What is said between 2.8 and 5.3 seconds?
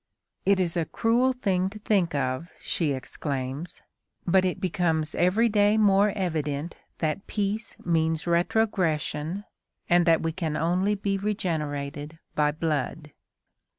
exclaims, "but it becomes